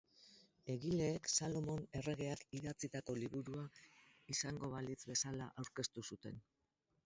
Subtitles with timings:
[0.75, 3.69] Egileek Salomon erregeak idatzitako liburua
[4.37, 6.45] izango balitz bezala aurkeztu zuten.